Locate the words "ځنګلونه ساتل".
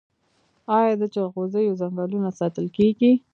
1.81-2.65